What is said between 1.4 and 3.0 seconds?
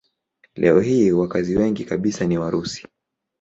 wengi kabisa ni Warusi.